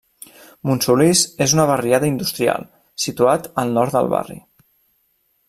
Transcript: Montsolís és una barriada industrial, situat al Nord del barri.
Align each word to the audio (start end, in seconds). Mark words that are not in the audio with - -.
Montsolís 0.69 1.21
és 1.47 1.53
una 1.57 1.65
barriada 1.73 2.09
industrial, 2.13 2.65
situat 3.05 3.47
al 3.65 3.77
Nord 3.79 3.99
del 3.99 4.11
barri. 4.17 4.41